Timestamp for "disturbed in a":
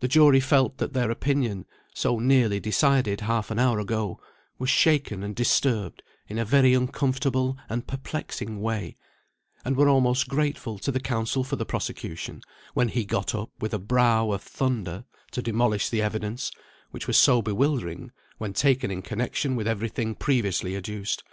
5.34-6.44